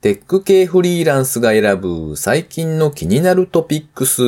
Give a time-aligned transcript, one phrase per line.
[0.00, 4.22] テック系フリーランスが選ぶ最近の気になるトピックス。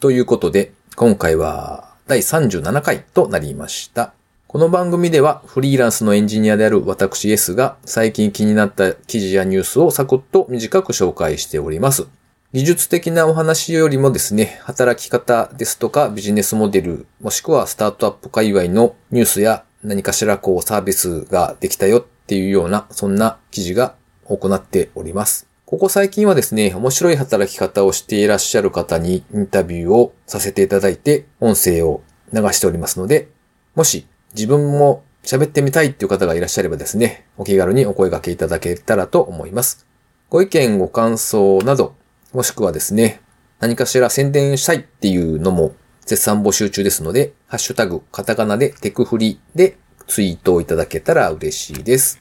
[0.00, 4.14] ということで、今回は第37回となりました。
[4.46, 12.06] この番組ではフリーランスのエンジニアである私 S が最近気になった記事やニュースをサクッと短く紹介しております。
[12.54, 23.99] 技術的なお話よりもですね、働き方ですとかビジネスモデル、もしくはスタートアップ界隈のニュースや何かしらこうサービスができたよっていうような、そんな記事が
[24.36, 25.46] 行っております。
[25.66, 33.28] ここ最近はですね、面白い働き方をしていらっしゃる方にインタビューをさせていただいて、音声を流しておりますので、
[33.74, 39.86] もし自分も喋ってみたいっていう方がいらっしゃればですね、お気軽にお声掛けいただけたらと思います。
[40.28, 41.94] ご意見、ご感想など、
[42.32, 43.20] もしくはですね、
[43.60, 45.74] 何かしら宣伝したいっていうのも
[46.06, 49.76] 絶賛募集中ですので、ハッシュタグ、カタカナでテクフリで
[50.08, 52.20] ツイートをいただけたら嬉しいです。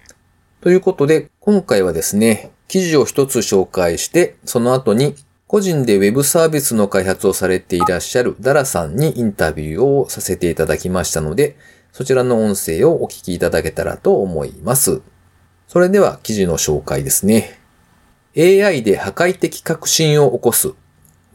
[0.62, 5.16] ということで、今回はですね、記事を一つ紹介して、その後に
[5.48, 11.56] 個人で Web サービスの開発をされていらっしゃるダラさんにインタビューをさせていただきましたので、
[11.94, 15.02] そちらの音声をお聞きいただけたらと思います。
[15.70, 17.58] それでは記事の紹介ですね。
[18.38, 20.74] AI で破壊的革新を起こす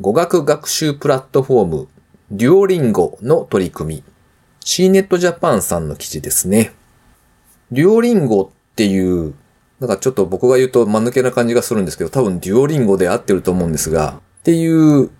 [0.00, 1.88] 語学学習プラットフォーム
[2.30, 4.04] デュオリンゴの取り組み
[4.64, 6.72] CNET Japan さんの記事ですね。
[7.72, 9.34] デュオリンゴっていう、
[9.78, 14.66] なんかちょっと僕が言うと間抜けな感じがするんですけど、多分デュオリンゴで合ってると思うんですが、ってい
[15.02, 15.10] う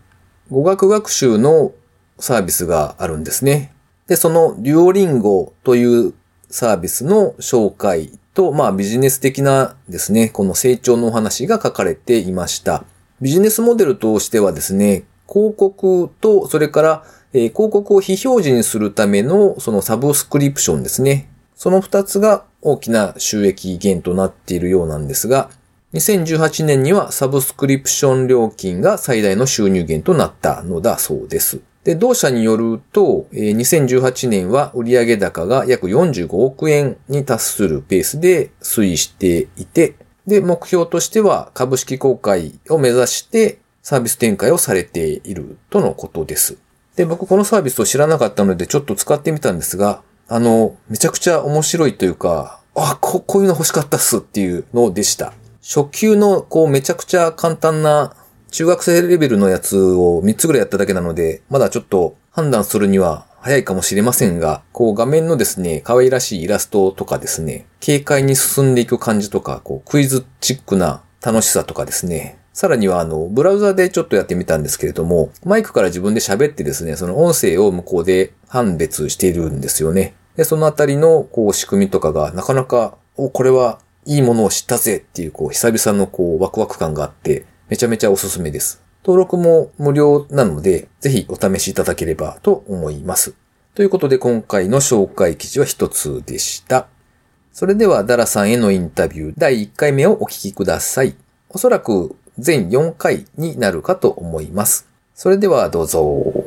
[0.51, 1.73] 語学学習の
[2.19, 3.73] サービスがあるんですね。
[4.09, 6.15] で、そのデュオリンゴという
[6.51, 12.85] サービスの紹介と、まあビジネス的なですね、この成長のお話が書かれていました。
[13.21, 21.31] ビジネスモデルとしてはですね、広告と、それから、えー、広告を非表示にするためのそのサブスクリプションですね。
[21.55, 25.51] その二つが大きな収益源となっているようなんですが、
[25.95, 31.61] 2018年にはサブスクリプション料金が最大の収入源となったのだそうです。
[31.85, 39.95] で、同社によると、2018年は売上高が約45億円に達するペースで推移していて、
[40.27, 46.57] で、目標としては株式公開を目指してサービス展開をされているとのことです。
[46.97, 55.33] で、僕このサービスを知らなかったのでちょっと使ってみたんですが、あの、めちゃくちゃ面白いというか、あ、ここういうの欲しかったっすっていうのでした。
[55.63, 58.15] 初級の、こう、めちゃくちゃ簡単な、
[58.51, 80.15] 中学生レベルのやつを3つぐらいやっただけなので、まだちょっと判断するには早いかもしれませんが、こう画面のですね、可愛らしいイラストとかですね、軽快に進んでいく感じとか、こうクイズチックな楽しさとかですね、さらにはあの、ブラウザでちょっとやってみたんですけれども、マイクから自分で喋ってですね、その音声を向こうで判別しているんですよね。
[80.37, 88.81] で、そのあたりの、こう、仕組みとかが、なかなか、お、これはいいものを知ったぜっていう、こう、久々のこう、ワクワク感があって、めちゃめちゃおすすめです。
[89.05, 93.35] 登録も無料なので、ぜひお試しいただければと思います。
[93.75, 96.87] ということで、今回の紹介記事は一つでした。
[97.53, 101.17] それでは、ダラさんへのインタビュー第1回目をお聞きください。
[101.49, 104.87] おそらく全4回になるかと思います。
[105.17, 106.44] それではどうぞ。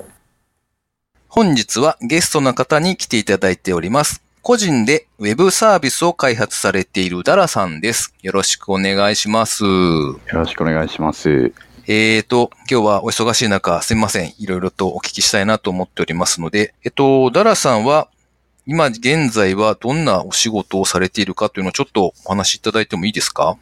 [1.29, 4.23] 本日はゲストの方に来ていただいております。
[4.41, 8.13] 個人でウェブサービスを開発されているダラさんです。
[8.21, 9.65] よろしくお願いします。
[9.65, 11.53] よろしくお願いします。
[11.85, 14.33] えーと、今日はお忙しい中、すみません。
[14.39, 18.07] いろいろとお聞きしたいなと思っておりますので、えっと、ダラさんは、
[18.65, 23.57] 今現在はどんなお仕事をされているかというのをちょっとお話しいただいてもいいですか？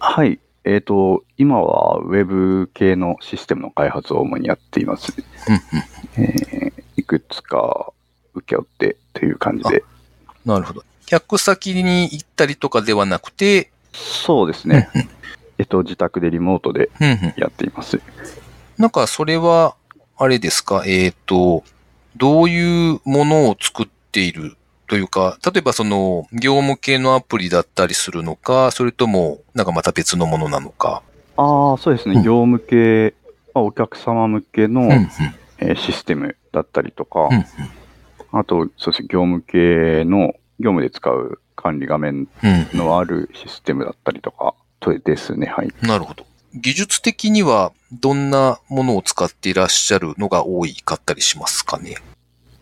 [0.00, 0.40] はい。
[0.64, 5.12] えっ、ー、と、今はウェブ系のシステムの開発を主にやっています。
[6.16, 6.55] えー、い
[7.06, 7.92] くつか
[8.34, 9.84] 受け負ってという感じで。
[10.44, 10.84] なるほど。
[11.06, 14.90] 客先に行ったりとかではなくて、そうですね。
[15.58, 16.90] えっと、自宅でリモートで
[17.36, 18.00] やっています。
[18.76, 19.74] なんか、それは、
[20.18, 21.64] あれですか、えっ、ー、と、
[22.16, 24.56] どういうものを作っている
[24.86, 31.02] というか、例えばその、業務系のアプリだったりするのか、それとも、なんかまた別のものなのか？
[31.36, 32.16] ああ、そうですね。
[32.16, 33.14] うん、業務系、
[33.54, 35.08] まあ、お客様向けの、うんうん、
[35.58, 37.28] えー、システムだったりとか、
[38.32, 42.28] あと、そうですね、業務系の、業務で使う管理画面
[42.74, 45.72] のあるシステムだったりとか、とですね、はい。
[45.82, 46.26] なるほど。
[46.54, 51.96] 技術的にはどんなものを使っていらっしゃるのが多いかったりしますかね？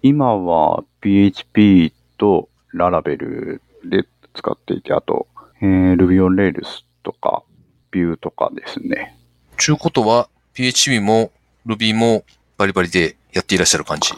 [0.03, 4.05] 今は PHP とララベルで
[4.35, 5.29] 使っていて、あと、
[5.61, 7.45] えー、Ruby on Rails とか
[7.93, 9.17] Vue とかですね。
[9.57, 11.31] ちゅうことは PHP も
[11.65, 12.25] Ruby も
[12.59, 14.13] バリバリでやっていらっしゃる感じ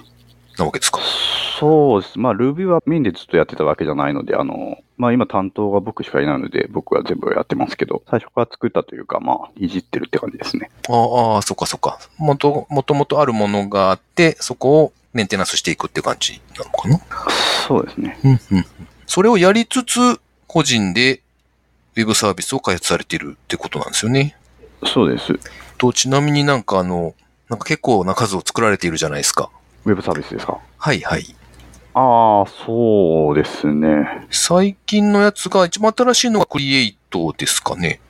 [0.58, 1.00] なわけですか？
[1.58, 2.18] そうです。
[2.18, 10.70] まあ Ruby はメインでずっとやってたわけじゃないので、あの、まあ今担当が僕しかいないので、僕は全部やってますけど、最初から作ったというか、まあ、いじってるって感じですね。
[10.88, 11.98] ああああ、そっかそっか。
[12.18, 17.00] もと、もともとあるものがあって、そこをメンテナンスしていくって感じなのかな？
[17.66, 18.18] そうですね。
[18.24, 18.66] うんうん。
[19.06, 21.20] それをやりつつ、個人で
[21.96, 24.36] ウェブサービスを開発されているってことなんですよね？
[24.84, 25.38] そうです。
[25.78, 27.14] と、ちなみになんかあの、
[27.48, 29.50] なんか結構な数を作られているじゃないですか。
[29.84, 30.58] ウェブサービスですか？
[30.78, 31.24] はいはい。
[31.94, 34.26] ああ、そうですね。
[34.30, 38.00] 最近のやつが一番新しいのがクリエイトですかね。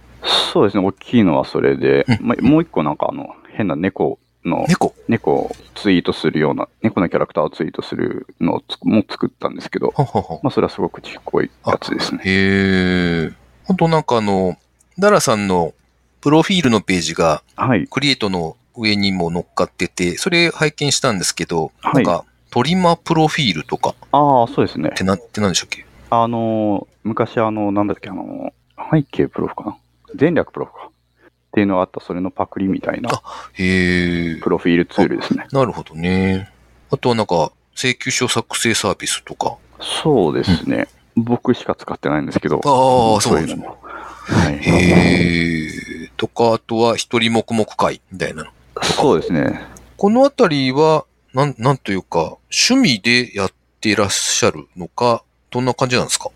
[0.52, 0.84] そうですね。
[0.84, 4.94] 大きいのはそれで、うんまあ、もう一個なんかあの、変な猫の、猫。
[5.06, 10.40] 猫をツイートするような、猫のキャラクターをツイートするのも作ったんですけど、ははは。
[10.42, 12.22] まあそれはすごくちっこいやつですね。
[12.24, 13.32] へえ。
[13.64, 14.56] ほんとなんかあの、
[14.98, 15.74] ダラさんの
[16.22, 17.86] プロフィールのページがはい。
[17.86, 24.96] クリエイトの上にも乗っかってて、それ拝見したんですけど、はいなんかトリマプロフィールとかああ、そうですねっ。
[24.96, 25.84] てな、って何でしたっけ？
[26.08, 28.54] あの、昔あの、なんだっけ、あの、
[28.90, 29.76] 背景プロフかな？
[30.18, 30.88] 前略プロフか？
[30.88, 33.10] っていうのがあった、それのパクリみたいな
[33.54, 34.36] へえ。
[34.36, 35.46] プロフィールツールですね。
[35.52, 36.50] なるほどね。
[36.90, 39.56] あとはなんか、請求書作成サービスとか。
[40.02, 40.88] そうですね。
[41.14, 42.60] 僕しか使ってないんですけど。
[42.64, 43.66] ああ、そうなんですね。
[43.66, 44.58] はい。
[44.58, 46.10] へえ。
[46.16, 48.50] とか、あとは一人黙々会みたいなの。
[48.82, 49.60] そうですね。
[49.96, 56.30] このあたりは、なん、なんというか、趣味でやっていらっしゃるのか、どんな感じなんですか？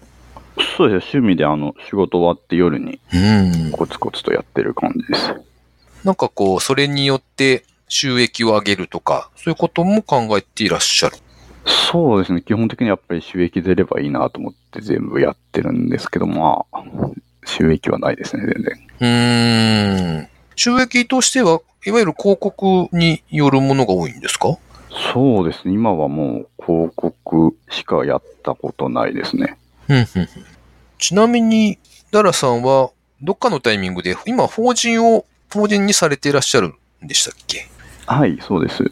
[0.76, 1.10] そうですね。
[1.12, 3.18] 趣味であの、仕事終わって夜にう
[3.68, 3.70] ん。
[3.72, 5.34] コツコツとやってる感じです。
[6.04, 11.16] なんかこう、それによって収益を上げるとか、そういうことも考えていらっしゃる。
[11.66, 12.40] そうですね。
[12.40, 16.82] 基本的にやっぱり収益出ればいいなと思って全部やってるんですけど、まあ、
[17.44, 18.88] 収益はないですね、全然。
[19.00, 20.28] うーん。
[20.56, 24.58] 収益としては、いわゆる広告によるものが多いんですか？
[25.12, 25.72] そうですね。
[25.72, 29.56] 今はもう広告しかやったことないですね。
[30.98, 31.78] ちなみに、
[32.10, 32.90] ダラさんは、
[33.22, 37.68] どっかのタイミングで、今、法人を、法人にされていらっしゃるんでしたっけ？
[38.06, 38.84] はい、そうです。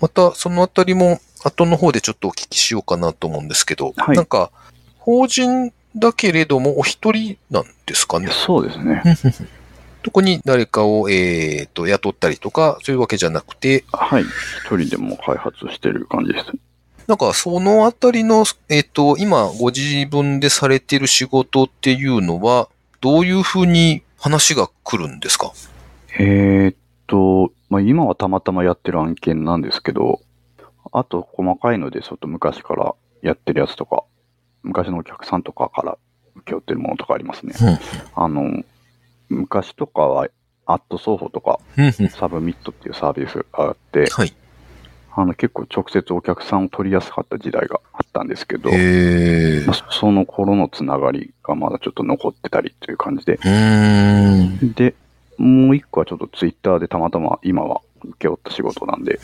[0.00, 4.50] また、そのあたりも、後の方でちょっとお聞きしようかなと思うんですけど、はいなんか、
[4.98, 8.28] 法人だけれども、お一人なんですかね？
[8.32, 9.02] そうですね。
[10.06, 14.22] 特に誰かを、えっ、と、雇ったりとか、そういうわけじゃなくて、はい。
[14.22, 16.46] 一人でも開発してる感じです。
[17.08, 22.68] なんか、そのあたりの、えっ、と、今、ご自分でされてる仕事っていうのは、
[23.00, 25.50] どういうふうに話が来るんですか？
[26.20, 26.76] えーっ
[27.08, 30.20] と、まあ、今はたまたまやってる案件なんですけど、
[30.92, 34.04] あと細かいので、ちょっと昔からやってるやつとか、
[34.62, 35.98] 昔のお客さんとかから
[36.36, 37.54] 請け負ってるものとかありますね。
[38.14, 38.62] あの、
[39.28, 40.28] 昔とかは、
[40.66, 41.60] アット双方とか、
[42.10, 44.34] サブミットっていうサービスがあって、はい。
[45.18, 53.38] あの結構直接お客さんを取りやすかった時代があったんですけど、まあそその頃のつながりがまだちょっと残ってたりという感じで。
[54.74, 54.94] で、
[55.38, 59.18] もう一個はちょっとツイッターでたまたま今は請け負った仕事なんで、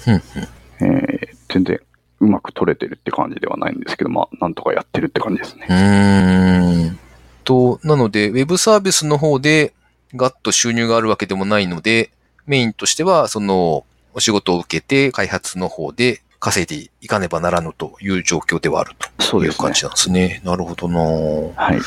[0.80, 1.78] えー全然
[2.20, 6.96] うまく取れてるって感じではないんですけど、まあなんとかやってるって感じですね。
[7.44, 9.74] と、なので、ウェブサービスの方で
[10.14, 12.10] ガッと収入があるわけでもないので、
[12.46, 19.72] メインとしては、その、お仕事を受けて開発の方で稼いでいかねばならぬという状況ではあるという感。
[19.72, 20.42] じなんですね。
[20.44, 21.80] なるほどなはい。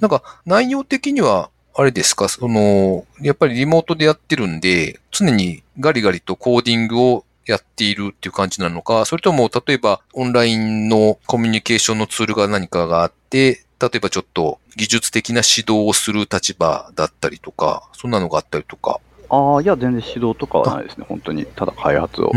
[0.00, 19.00] なんか、内容的には、あれですか、その、やっぱりリモートでやってるんで、常にガリガリとコーディングをやっているっていう感じなのか、それとも、例えば、オンラインのコミュニケーションのツールが何かがあって、例えばちょっと技術的な指導をする立場だったりとか、そんなのがあったりとか。
[19.30, 21.06] ああ、いや、全然指導とかはないですね。
[21.08, 22.32] 本当に、ただ開発を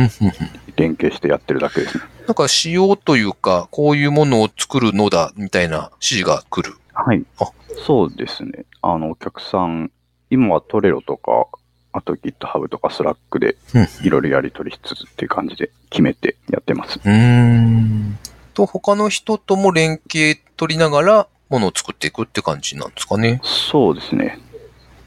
[0.76, 2.04] 連携してやってるだけですね。
[2.28, 6.78] なんか仕様というか、こういうものを作るのだ、みたいな指示が来る。
[6.94, 7.50] はいあ。
[7.86, 8.66] そうですね。
[8.82, 9.92] あの、お客さん、
[10.30, 11.48] 今はトレロとか、
[11.92, 17.00] あと GitHub とか Slack でうんいろいろやり取りしつつっていう感じで決めてやってます。
[17.04, 18.18] うーん。
[18.54, 23.40] と、他の人とも連携取りながら、ものを作っていくって感じなんですかね。
[23.44, 24.40] そうですね。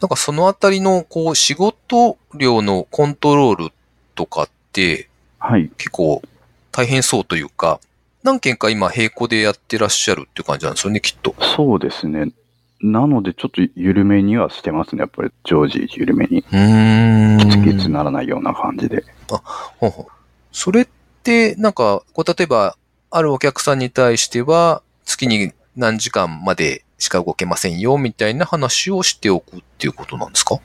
[0.01, 3.73] なんかそのあたりの、こう、仕事量のコントロール
[4.15, 5.71] とかって、はい。
[5.77, 6.23] 結構
[6.71, 7.81] 大変そうというか、
[8.23, 11.35] 何件か今並行でやってらっしゃるっていう感じなんですよね、きっと。
[11.57, 12.31] そうですね。
[12.81, 15.01] なので、ちょっと緩めにはしてますね。
[15.01, 16.45] やっぱり常時緩めに。
[16.53, 17.39] うーん。
[17.39, 19.05] キツキツならないような感じで。
[19.29, 20.13] ほうほう
[20.53, 20.89] それっ
[21.23, 22.77] て、なんか、こう、例えば、
[23.11, 30.59] あるお客さんに対しては、月に何時間までしか動けませんよ、みたいな話をしておくっていうことなんですか？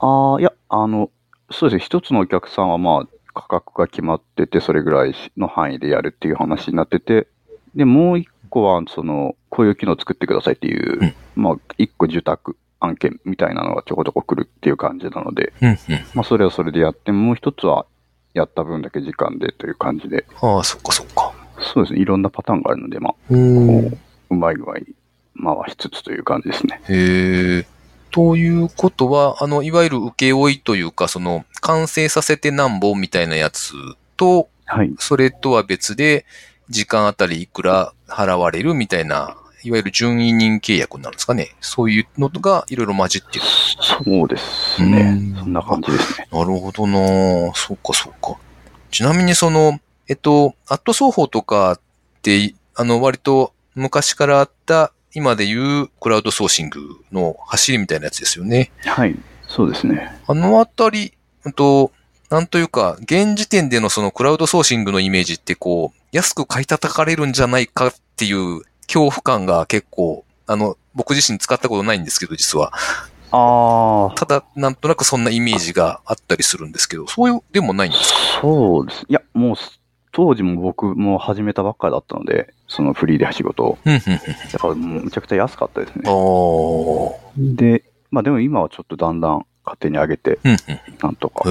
[0.00, 1.10] ああ、いや、あの、
[1.50, 1.84] そうですね。
[1.84, 7.26] 一つのお客さんはまあ、価格が決まってて、それぐらいの範囲でやるっていう話になってて、
[7.74, 15.76] で、もう一個は、その、こういう機能作ってくださいっていう、うんまあ、一個受託案件みたいなのがちょこちょこ来るっていう感じなので、うんうん。
[16.14, 17.86] まあ、それはそれでやって、もう一つは、
[18.34, 21.32] やった分だけ時間でという感じで、ああ、そっかそっか。
[21.60, 23.98] そうですね、いろんなパターンがあるので、まあ、おこーう、
[24.30, 24.86] うまい具合に
[25.42, 26.80] 回しつつという感じですね。
[26.88, 27.66] へえ。
[28.10, 33.74] ということは、あの、いわゆる請負いというか、その、完成させてなんぼみたいなやつ
[34.16, 34.94] と、はい。
[34.98, 36.24] それとは別で、
[36.68, 41.54] 時間あたりいくら払われるみたいな、いわゆる準委任契約になるんですかね。
[41.60, 43.44] そういうのがいろいろ混じってる。
[43.44, 45.36] そうですねうん。
[45.36, 46.28] そんな感じですね。
[46.30, 48.38] なるほどなそうかそうか。
[48.90, 51.80] ちなみにその、えっと、アット双方とかっ
[52.22, 56.80] て、あの、割と昔からあった、今で言うクラウドソーシング
[57.12, 58.70] の走りみたいなやつですよね。
[58.84, 59.16] はい。
[59.46, 60.20] そうですね。
[60.26, 61.92] あのあたり、うんと、
[62.28, 72.72] なんというか、現時点でのそのクラウドソーシングのイメージってこう、安く買い叩かれるんじゃないかっていう恐怖感が結構、あの、僕自身使ったことないんですけど、実は。
[73.30, 78.40] ああ、ただ、なんとなくそんなイメージがあったりするんですけど、そういう、でもないんですか？
[78.42, 79.06] そうです。
[79.08, 79.56] いや、もう、
[80.18, 83.78] 当時も僕も始めたばっかりだったので、そのフリーで仕事を。
[83.84, 84.00] だ
[84.58, 86.02] からもうむちゃくちゃ安かったですあね。
[86.02, 90.56] ーで、まあでも今はちょっとだんだん勝手に上げて、うん、
[91.00, 91.48] なんとか、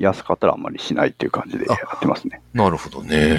[0.00, 2.40] 安かったらあんまりしないっていう感じでやってますね。
[2.54, 3.38] なるほどね。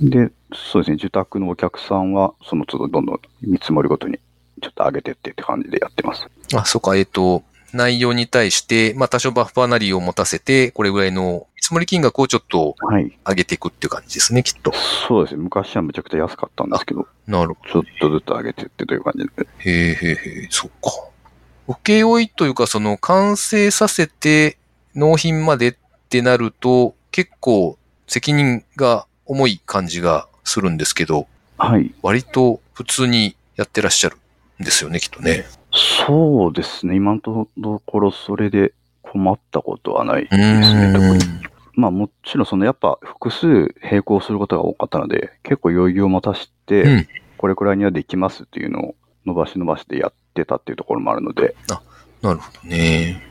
[0.00, 4.20] で、そうですね、受託のお客さんは、その都度どんどん見積もりごとに
[4.62, 6.26] ちょっと上げてってって感じでやってます。
[6.54, 7.42] あ、そうか、えっ、と、
[7.74, 13.18] 内容に対して、まあ多少バッファーなりを持たせて、これぐらいの見積もり金額をちょっとはい。
[13.26, 14.72] 上げていくっていう感じですね、きっと。
[15.08, 19.30] そうですね、昔はむちゃくちゃ安かったんですけど、なるほちょっとずつ上げてってという感じで。
[19.36, 19.42] ど。
[19.42, 20.90] へえへえへえ、そっか。
[21.66, 24.58] 請負いというか、その完成させて
[24.94, 25.76] 納品までっ
[26.08, 31.26] てなると、結構責任が重い感じがするんですけど、
[31.56, 31.94] はい。
[32.02, 34.16] 割と普通にやってらっしゃる
[34.60, 35.46] んですよね、きっとね。
[35.74, 37.48] そうですね、今のと
[37.84, 41.14] ころそれで困ったことはないですね、特に。
[41.16, 41.18] ん。
[41.74, 48.94] まあもちろんそのやっぱ複数並行することが多かったので、結構余裕を持たして、うんこれくらいにはできますっていうのを
[49.26, 51.54] 伸ばし伸ばしでやってたっていうところもあるので、
[52.22, 53.22] なるほどね。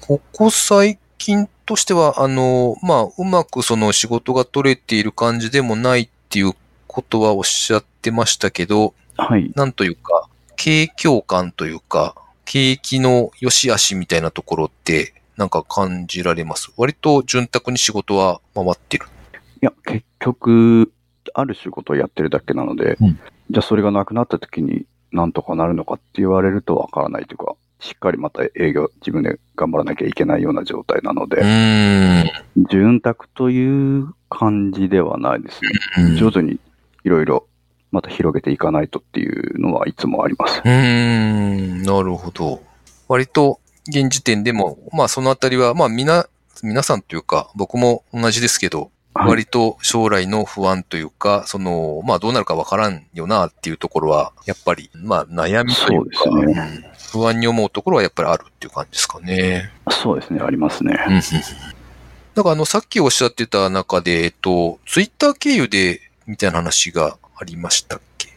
[0.00, 6.54] ここ最近としては、あの、まあ、うまくその仕事が取れている感じでもないっていう
[6.88, 9.52] ことはおっしゃってましたけど、はい。
[9.54, 16.72] なんというか、景況感というか、景気の良し悪しみたいなところって、なんか感じられます？
[16.76, 19.06] 割と潤沢に仕事は回ってる。
[19.62, 20.92] いや、結局、
[21.34, 31.44] ある仕事をやってるだけなので、うんじゃあそれがなくなった時になんとかなるのかって言われるとわからないというか、しっかりまた営業自分で頑張らなきゃいけないような状態なのうで。
[32.70, 36.16] 潤沢という感じではないですね。
[36.16, 36.58] 徐々に
[37.04, 37.46] いろいろ
[37.92, 40.60] また広げていかないとっていうのはいつもあります。
[40.64, 42.62] うーん、なるほど。
[43.08, 46.26] 割と、現時点でも、まあそのあたりは、まあみな、
[46.62, 48.90] 皆さんというか、僕も同じですけど、はい
[49.30, 59.70] 割と将来の不安というか、その、まあどうなるかわからんよなっていうところは、やっぱり、まあ悩みというか、そうですうん不安に思うところはやっぱりあるっていう感じですかね。
[59.90, 61.02] そうですね、ありますね。
[61.08, 61.22] うんうん
[62.34, 68.28] だからあの、さっきおっしゃってた中で、えっと、ツイッター経由で、みたいな話がありましたっけ？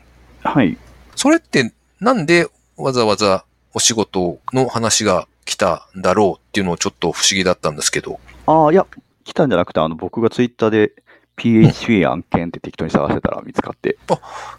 [0.43, 0.77] はい。
[1.15, 8.19] それってなんでわざわざお仕事の話が来たんだろうっていうのをちょっと不思議だったんですけど？
[8.45, 8.85] ああ、いや、
[9.23, 10.91] 来たんじゃなくて、あの、僕がツイッターで
[11.35, 13.97] PHP 案件って適当に探してたら見つかって、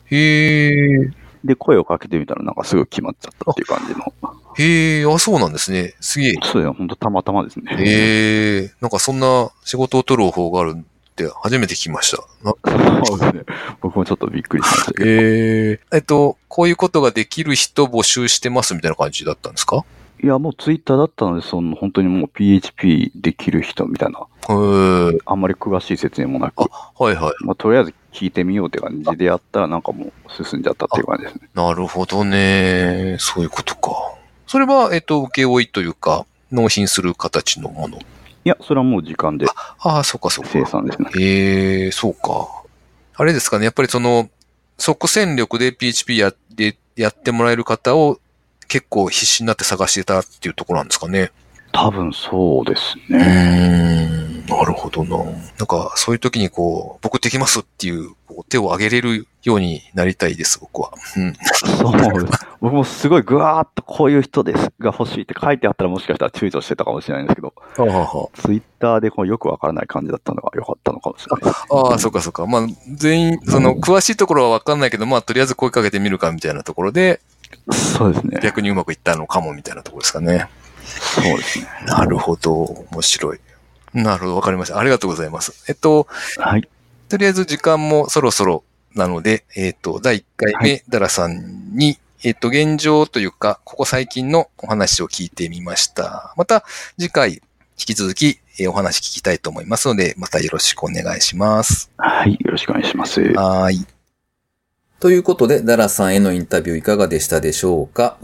[0.07, 1.11] へえ、
[1.45, 4.13] で、声をかけてみたらなんかすぐ決まっちゃったっていう感じの。
[4.59, 5.95] へえ、あ、そうなんですね。
[6.01, 6.35] すげえ。
[6.43, 7.75] そうですね、ほんとたまたまですね。
[7.79, 10.85] へえ、なんかそんな仕事を取る方法がある
[11.27, 12.19] って初めて聞きました。
[12.45, 12.55] な
[13.05, 13.43] そうですね。
[13.81, 15.11] 僕もちょっとびっくりしましたけど。
[15.11, 19.85] へえ、えっと、こういうことができる人募集してますみたいな感じだったんですか？
[20.23, 24.25] いや、もうツイッターだったので、その本当にもう PHP できる人みたいな、へ
[25.15, 27.45] え、あんまり詳しい説明もなく、はいはい。
[27.45, 31.49] まあ、とりあえず聞いてみようって感じでやったらなんかもう進んじゃったっていう感じですね。
[31.55, 33.17] なるほどね。
[33.19, 33.93] そういうことか。
[34.47, 37.99] それは、えっと、請負いというか、納品する形のもの。
[38.45, 40.51] いや、それはもう時間でああ、そうかそうか。
[40.53, 41.11] 生産ですね。
[41.19, 42.49] へえ、そうか。
[43.15, 43.65] あれですかね。
[43.65, 44.31] やっぱりその、
[44.79, 48.19] 即戦力で PHP やでやってもらえる方を
[48.67, 51.33] 結構必死になって探してたっていうところなんですかね。
[51.73, 54.20] 多分そうですね。
[54.55, 55.17] ん、なるほどな。
[55.59, 60.93] なんか、そういう時にこう、僕できますっていう、こう手を挙げれるようになりたいです、僕は。
[61.17, 61.35] うん。
[61.53, 62.47] そうです。
[62.61, 71.65] 僕もすごいぐわーっとこういう人ですが欲しいって書いてあったらもしかしたら躊躇してたかもしれないんですけど、はあはツイッターでこうよくわからない感じだったのが良かったのかもしれないです。
[71.71, 72.47] あ、ああ、そうかそうか。
[72.47, 77.21] まあ、全員、その、詳しいところはわかんないけど、まあ、とりあえず声かけてみるかみたいなところで、
[77.73, 78.41] そうですね。
[78.43, 80.49] 逆にうまくいったのかもみたいなところですかね。
[80.85, 81.67] そうですね。
[81.87, 82.53] なるほど。
[82.93, 83.41] 面白い。
[83.95, 84.37] なるほど。
[84.37, 84.79] わかりました。
[84.79, 85.65] ありがとうございます。
[85.69, 86.07] えっと、
[86.39, 86.69] はい。
[87.09, 88.63] とりあえず時間もそろそろ
[88.95, 96.35] なので、えっ、と、第1回目、はダラさんに、えっ、と、現状というか、ここ最近のお話を聞いてみました。
[96.37, 96.65] また、
[96.99, 97.41] 次回、引
[97.77, 101.91] き続き、えーお話聞きたいと思いますので、またよろしくお願いします。
[101.97, 102.33] はい。
[102.41, 103.23] よろしくお願いします。
[103.33, 103.87] はーい。
[105.01, 108.19] ということで、ダラさんへのインタビューいかがでしたでしょうか？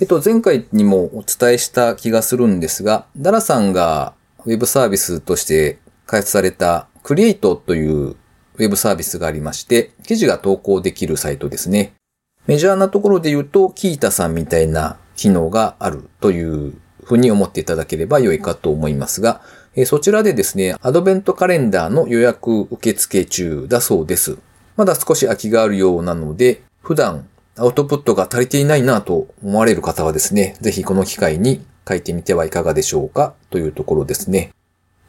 [0.00, 4.12] えっと、前回にもお伝えした気がするんですが、ダラさんが
[4.48, 11.92] ウェブサービスとして開発されたクリエイトというウェブサービスがありまして、記事が投稿できるサイトですね。
[12.46, 16.72] メジャーなところで言うと、キータさんみたいな機能があるという
[17.04, 19.42] ふうに思っていただければ良いかと思いますが、
[19.84, 24.38] そちらでですね、アドベントカレンダーの予約受付中だそうです。
[24.76, 27.28] まだ少し空きがあるようなので、普段
[27.58, 34.50] アウトプットが足りていないなと思われる方はですね、ぜひこの機会に書いてみてはいかがでしょうかというところですね。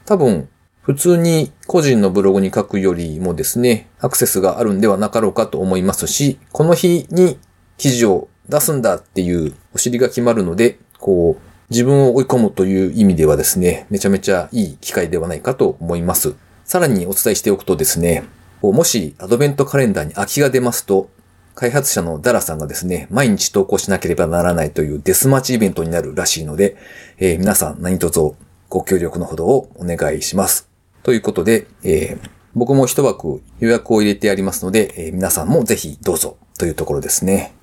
[0.06, 0.50] 多分、
[0.82, 7.38] 普通に個人のブログに書くよりもですね、アクセスがあるんではなかろうかと思いますし、この日に
[7.78, 16.34] 記事を出すんだっていうお尻が決まるので、こう、自分を追い込むという意味ではですね、めちゃめちゃいい機会ではないかと思います。
[16.66, 18.24] さらにお伝えしておくとですね、
[18.64, 21.10] もしアドベントカレンダーに空きが出ますと、
[21.60, 26.78] 開発者のダラさんがですね、毎日投稿しなければならないというデスマッチイベントになるらしいので、
[27.18, 28.22] えー皆さん何卒
[28.70, 30.70] ご協力のほどをお願いします。
[31.04, 37.54] ということで、えー僕も一枠予約を入れてありますので、えー皆さんもぜひどうぞというところですね。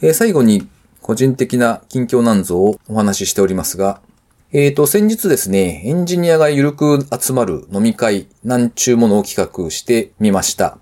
[0.00, 0.66] え最後に
[1.02, 4.00] 個人的な近況なんぞをお話ししておりますが、
[4.50, 10.78] えーと、先日ですね、エンジニアがゆるく集まる飲み会なんちゅうものを企画してみました。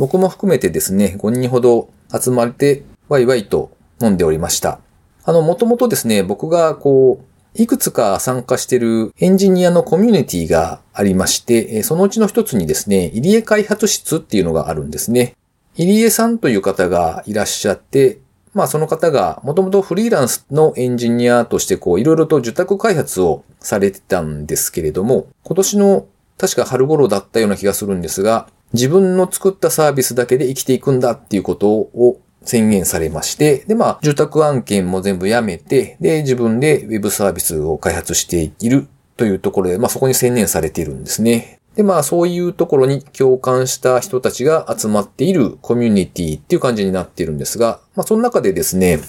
[0.00, 4.80] 僕も含めてですね、5人ほど集まってワイワイと飲んでおりました。
[5.24, 15.36] あの、もともとですね、僕がこう、いくつか参加しているエンジニアのコミュニティがありまして、そのうちの一つにですね、入江開発室っていうのがあるんですね。
[15.76, 18.20] 入江さんという方がいらっしゃって、
[18.54, 26.06] まあその方がもともとフリーランスのエンジニアとしてこういろいろと受託開発をされてたんですけれども、今年の
[26.38, 41.58] 確か春頃だったような気がするんですが、自分の作ったサービスだけで生きていくんだっていうことを宣言されまして、で、まあ、住宅案件も全部やめて、で、自分でウェブサービスを開発しているというところで、まあ、そこに専念されているんですね。
[41.76, 49.00] で、まあ、そういうところに共感した人たちが集まっているコミュニティっていう感じになっているんですが、まあ、その中でですね、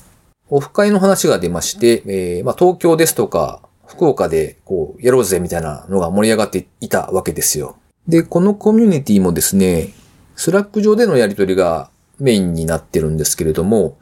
[0.50, 7.78] オフ会の話が出まして、えーまあ、東京ですとか、福岡で、こう、やろうぜみたいなのが盛り上がっていたわけですよ。
[8.08, 9.90] で、このコミュニティもですね、
[10.36, 13.98] スラック上でのやり取りがメインになってるんですけれども、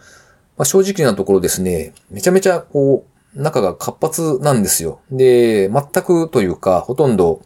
[0.57, 5.01] まあ、正直なところですね、めちゃめちゃこう、中が活発なんですよ。
[5.11, 7.41] で、全くというか、ほとんど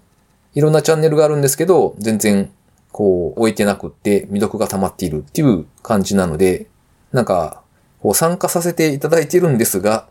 [0.55, 2.51] いろんなチャンネルがあるんですけど、全然
[2.91, 6.67] こう追えてなくって未読が溜まっているっていう感じなので、
[7.11, 7.61] なんか、
[7.99, 10.07] こう参加させていただいているんですが、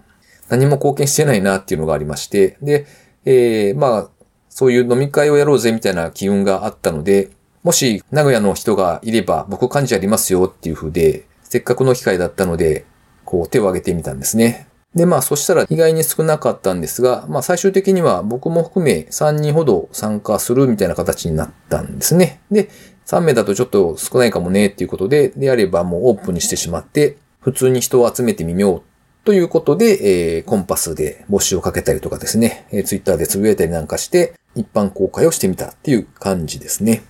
[0.49, 2.87] 何も貢献してないなっていうのがありまして、で、
[3.25, 4.11] えー、まあ、
[4.55, 7.31] そういう飲み会をやろうぜみたいな機運があったので、
[7.63, 12.85] もし名古屋の人がいれば僕幹事やりますよっていう風で、せっかくの機会だったので、
[13.25, 14.69] こう手を挙げてみたんですね。
[14.95, 22.43] で、まあそしたら意外に少なかったんですが、まあ最終的には僕も含め3人ほど参加するみたいな形になったんですね。
[22.51, 22.69] で、
[23.07, 28.83] 3名だとちょっと少ないかもねっていうことで、であればもうオープンにしてしまって、普通に人を集めてみよう
[29.25, 37.05] ということで、えーコンパスで募集をかけたりとかですね、えー、ツイッターでつぶやいたりなんかして、一般公開をしてみたっていう感じですね。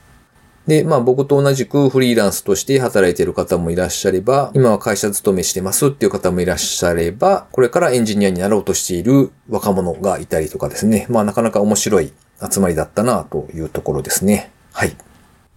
[0.67, 11.07] で、まあ僕と同じくフリーランスとして働いている方もいらっしゃれば、今は会社勤めしてますっていう方もいらっしゃれば、これからエンジニアになろうとしている若者がいたりとかですね。
[11.09, 12.13] まあなかなか面白い
[12.53, 14.53] 集まりだったなというところですね。
[14.73, 14.95] はい。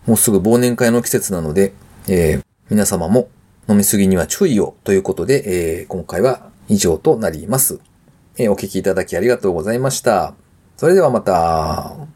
[0.06, 1.74] もうすぐ忘年会の季節なので、
[2.08, 3.30] えー皆様も
[3.67, 7.80] 飲みすぎには注意をということで、えー今回は以上となります。
[8.38, 10.34] えーお聞きいただきありがとうございました。
[10.78, 12.14] それではまた。